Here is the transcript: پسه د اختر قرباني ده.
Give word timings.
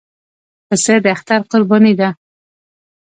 پسه 0.67 0.93
د 1.03 1.05
اختر 1.15 1.41
قرباني 1.51 1.93
ده. 1.99 2.09